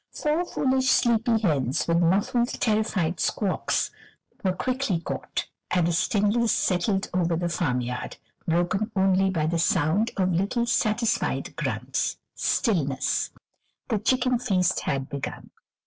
Four 0.09 0.45
foolish, 0.45 0.89
sleepy 0.89 1.37
hens, 1.41 1.87
with 1.87 1.99
muffled, 1.99 2.47
terrified 2.59 3.19
squawks, 3.19 3.91
were 4.43 4.51
quickly 4.51 4.99
caught, 4.99 5.45
and 5.69 5.87
a 5.87 5.91
stillness 5.93 6.51
settled 6.51 7.07
over 7.13 7.35
the 7.35 7.49
farmyard, 7.49 8.17
broken 8.47 8.89
only 8.95 9.29
by 9.29 9.45
the 9.45 9.59
sound 9.59 10.09
of 10.17 10.33
little 10.33 10.65
satisfied 10.65 11.55
grunts; 11.55 12.17
the 12.35 13.99
chicken 14.03 14.39
feast 14.39 14.79
had 14.79 15.07
begun. 15.07 15.51